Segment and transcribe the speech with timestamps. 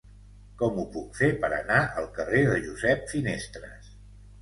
[0.61, 3.97] Com ho puc fer per anar al carrer de Josep Finestres?